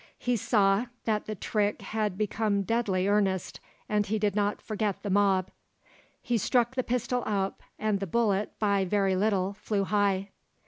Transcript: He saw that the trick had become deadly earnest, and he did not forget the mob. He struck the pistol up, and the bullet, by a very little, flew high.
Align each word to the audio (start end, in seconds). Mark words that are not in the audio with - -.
He 0.17 0.35
saw 0.35 0.87
that 1.05 1.27
the 1.27 1.35
trick 1.35 1.83
had 1.83 2.17
become 2.17 2.63
deadly 2.63 3.07
earnest, 3.07 3.59
and 3.87 4.03
he 4.07 4.17
did 4.17 4.35
not 4.35 4.59
forget 4.59 5.03
the 5.03 5.11
mob. 5.11 5.51
He 6.23 6.39
struck 6.39 6.73
the 6.73 6.81
pistol 6.81 7.21
up, 7.27 7.61
and 7.77 7.99
the 7.99 8.07
bullet, 8.07 8.57
by 8.57 8.79
a 8.79 8.85
very 8.87 9.15
little, 9.15 9.53
flew 9.53 9.83
high. 9.83 10.29